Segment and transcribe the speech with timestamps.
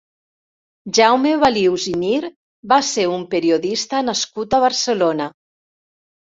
[0.97, 2.29] Jaume Balius i Mir
[2.71, 5.29] va ser un periodista nascut a Barcelona.